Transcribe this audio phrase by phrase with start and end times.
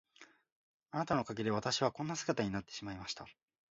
[0.89, 3.27] あなたのおかげで私はこんな姿になってしまいました。